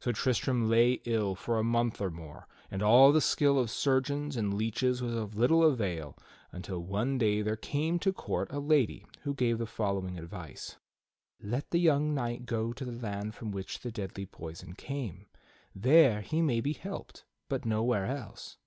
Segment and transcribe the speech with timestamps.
[0.00, 4.36] So Tristram lay ill for a month or more, and all the skill of surgeons
[4.36, 6.14] and leeches was of little avail
[6.52, 10.76] until one day there came to court a lady who gave the following advice:
[11.40, 15.24] "Let the young knight go to the land from which the deadly poison came.
[15.74, 18.58] There he may be helped, but nowhere else."